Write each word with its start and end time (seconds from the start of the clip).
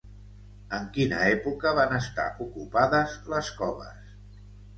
En 0.77 0.87
quina 0.95 1.19
època 1.33 1.73
van 1.81 1.93
estar 1.99 2.25
ocupades 2.47 3.15
les 3.37 3.53
coves? 3.61 4.13